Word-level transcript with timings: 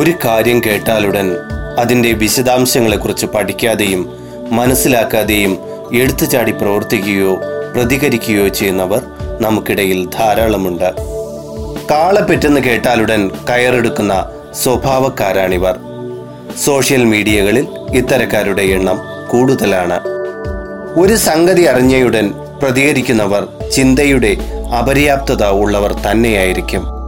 ഒരു 0.00 0.12
കാര്യം 0.24 0.62
കേട്ടാലുടൻ 0.66 1.36
അതിന്റെ 1.78 2.12
വിശദാംശങ്ങളെക്കുറിച്ച് 2.12 3.26
പഠിക്കാതെയും 3.26 4.12
മനസ്സിലാക്കാതെയും 4.50 5.58
എടുത്തുചാടി 5.94 6.52
പ്രവർത്തിക്കുകയോ 6.52 7.34
പ്രതികരിക്കുകയോ 7.74 8.48
ചെയ്യുന്നവർ 8.48 9.02
നമുക്കിടയിൽ 9.40 10.06
ധാരാളമുണ്ട്. 10.06 10.94
കാളപ്പെറ്റെന്ന് 11.90 12.60
കേട്ടാലുടൻ 12.60 13.28
കയറെടുക്കുന്ന 13.28 14.30
സ്വഭാവക്കാരാണിവർ. 14.62 15.76
സോഷ്യൽ 16.64 17.04
മീഡിയകളിൽ 17.04 17.68
ഇത്തരക്കാരുടെ 17.94 18.62
എണ്ണം 18.62 18.98
കൂടുതലാണ്. 19.30 20.00
ഒരു 21.00 21.16
സംഗതി 21.16 21.62
അറിഞ്ഞയുടൻ 21.62 22.34
പ്രതികരിക്കുന്നവർ 22.62 23.48
ചിന്തയുടെ 23.70 24.36
അപര്യാപ്തത 24.78 25.46
ഉള്ളവർ 25.46 25.94
തന്നെയായിരിക്കും. 26.10 26.99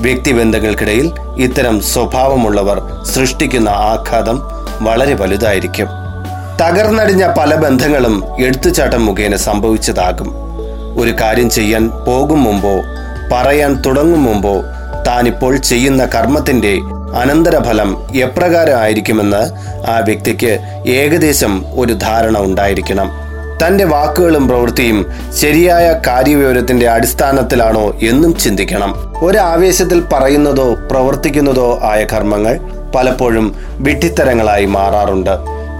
വ്യക്തിബന്ധങ്ങൾക്കിടയിൽ 0.00 1.12
ഇത്തരം 1.38 1.80
സ്വഭാവമുള്ളവർ 1.80 3.04
സൃഷ്ടിക്കുന്ന 3.04 3.68
ആഘാതം 3.68 4.42
വളരെ 4.80 5.14
വലുതായിരിക്കും. 5.14 5.86
തകർന്നടിഞ്ഞ 6.60 7.34
പല 7.38 7.54
ബന്ധങ്ങളും 7.54 8.44
എടുത്തുചാട്ടം 8.44 9.06
മുഖേന 9.06 9.36
സംഭവിച്ചതാകും. 9.36 10.34
ഒരു 11.00 11.10
കാര്യം 11.20 11.50
ചെയ്യാൻ 11.50 11.88
പോകും 11.88 12.44
മുമ്പോ 12.44 12.70
പറയാൻ 13.32 13.82
തുടങ്ങും 13.82 14.24
മുമ്പോ 14.24 14.62
താനിപ്പോൾ 15.06 15.56
ചെയ്യുന്ന 15.56 16.04
കർമ്മത്തിന്റെ 16.04 16.78
അനന്തരഫലം 17.16 18.16
എപ്രകാരമായിരിക്കുമെന്ന് 18.16 19.42
ആ 19.90 19.98
വ്യക്തിക്ക് 19.98 20.58
ഏകദേശം 20.88 21.64
ഒരു 21.80 21.92
ധാരണ 21.92 22.38
ഉണ്ടായിരിക്കണം. 22.38 23.27
തന്റെ 23.62 23.84
വാക്കുകളും 23.84 24.48
പ്രവൃത്തിയും 24.48 25.06
ശരിയായ 25.40 26.00
കാര്യവിവരത്തിന്റെ 26.06 26.88
അടിസ്ഥാനത്തിലാണോ 26.88 27.98
എന്നും 28.02 28.36
ചിന്തിക്കണം. 28.36 28.94
ഒരാവേശത്തിൽ 29.24 30.02
പറയുന്നതോ 30.12 30.74
പ്രവർത്തിക്കുന്നതോ 30.90 31.80
ആയ 31.82 32.06
കർമ്മങ്ങൾ 32.12 32.60
പലപ്പോഴും 32.94 33.54
വിഡ്ഢിത്തരങ്ങളായി 33.78 34.64
മാറാറുണ്ട്. 34.64 35.30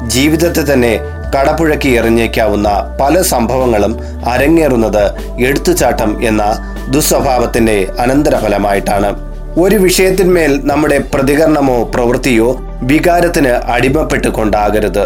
ജീവിതത്തെ 0.07 0.73
തന്നെ 0.73 1.01
കടപുഴക്കി 1.35 1.89
എറിഞ്ഞേക്കാവുന്ന 1.89 2.99
പല 3.01 3.23
സംഭവങ്ങളും 3.23 3.99
അരങ്ങേറുന്നത് 4.29 5.05
എടുത്തുചാട്ടം 5.43 6.25
എന്ന 6.25 6.43
ദുസ്വഭാവത്തിന്റെ 6.91 7.87
അനന്തരഫലമായിട്ടാണ്. 7.99 9.29
ഒരു 9.61 9.77
വിഷയത്തിന്മേൽ 9.77 10.61
നമ്മുടെ 10.65 10.99
പ്രതികരണമോ 10.99 11.85
പ്രവൃത്തിയോ 11.85 12.61
വികാരത്തിന് 12.83 13.49
അടിമപ്പെട്ട് 13.49 14.29
കൊണ്ടാകരുത് 14.29 15.05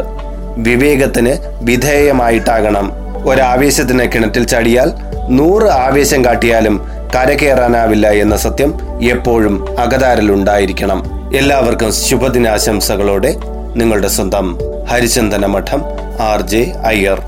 വിവേകത്തിന് 0.57 1.37
വിധേയമായിട്ടാകണം. 1.63 2.93
ഒരാവേശത്തിന് 3.29 4.13
കിണറ്റിൽ 4.15 4.45
ചാടിയാൽ 4.45 4.93
നൂറ് 5.29 5.63
ആവേശം 5.63 6.25
കാട്ടിയാലും 6.25 6.89
കരകയറാനാവില്ല 7.15 8.11
എന്ന 8.11 8.37
സത്യം 8.37 9.03
എപ്പോഴും 9.03 9.81
അകതാരിലുണ്ടായിരിക്കണം. 9.81 11.31
എല്ലാവർക്കും 11.37 11.93
ശുഭദിനാശംസകളോടെ 11.93 13.37
നിങ്ങളുടെ 13.77 14.09
സ്വന്തം 14.09 14.59
ഹരിചന്ദന 14.91 15.47
മഠം 15.47 15.83
ആർ 16.21 16.43
ജെ 16.43 16.73
അയ്യർ. 16.87 17.23